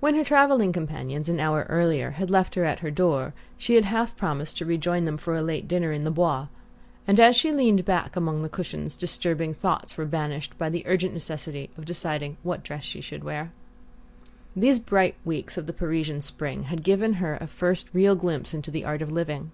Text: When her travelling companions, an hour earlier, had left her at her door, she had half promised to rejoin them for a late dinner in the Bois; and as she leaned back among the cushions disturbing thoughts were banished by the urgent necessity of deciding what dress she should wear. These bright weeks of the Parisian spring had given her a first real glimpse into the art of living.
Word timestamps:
When 0.00 0.14
her 0.14 0.24
travelling 0.24 0.72
companions, 0.72 1.28
an 1.28 1.38
hour 1.38 1.66
earlier, 1.68 2.12
had 2.12 2.30
left 2.30 2.54
her 2.54 2.64
at 2.64 2.78
her 2.78 2.90
door, 2.90 3.34
she 3.58 3.74
had 3.74 3.84
half 3.84 4.16
promised 4.16 4.56
to 4.56 4.64
rejoin 4.64 5.04
them 5.04 5.18
for 5.18 5.36
a 5.36 5.42
late 5.42 5.68
dinner 5.68 5.92
in 5.92 6.04
the 6.04 6.10
Bois; 6.10 6.46
and 7.06 7.20
as 7.20 7.36
she 7.36 7.52
leaned 7.52 7.84
back 7.84 8.16
among 8.16 8.42
the 8.42 8.48
cushions 8.48 8.96
disturbing 8.96 9.52
thoughts 9.52 9.98
were 9.98 10.06
banished 10.06 10.56
by 10.56 10.70
the 10.70 10.82
urgent 10.86 11.12
necessity 11.12 11.68
of 11.76 11.84
deciding 11.84 12.38
what 12.42 12.62
dress 12.64 12.84
she 12.84 13.02
should 13.02 13.22
wear. 13.22 13.52
These 14.56 14.80
bright 14.80 15.16
weeks 15.26 15.58
of 15.58 15.66
the 15.66 15.74
Parisian 15.74 16.22
spring 16.22 16.62
had 16.62 16.82
given 16.82 17.12
her 17.20 17.36
a 17.38 17.46
first 17.46 17.90
real 17.92 18.16
glimpse 18.16 18.54
into 18.54 18.70
the 18.70 18.86
art 18.86 19.02
of 19.02 19.12
living. 19.12 19.50